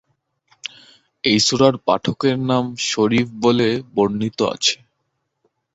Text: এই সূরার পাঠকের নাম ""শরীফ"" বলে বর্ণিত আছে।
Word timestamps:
এই 1.23 1.39
সূরার 1.39 1.75
পাঠকের 1.85 2.37
নাম 2.49 2.63
""শরীফ"" 2.89 3.27
বলে 3.43 3.67
বর্ণিত 3.95 4.39
আছে। 4.53 4.75